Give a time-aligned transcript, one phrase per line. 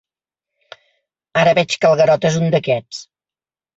[1.41, 3.03] Ara veig que el Garota és un d'aquests.